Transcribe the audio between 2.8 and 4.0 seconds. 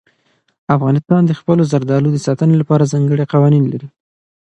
ځانګړي قوانین لري.